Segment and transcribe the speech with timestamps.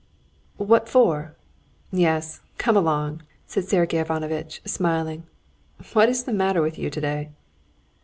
[0.57, 1.35] "What for?
[1.91, 5.27] Yes, come along," said Sergey Ivanovitch, smiling.
[5.93, 7.29] "What is the matter with you today?"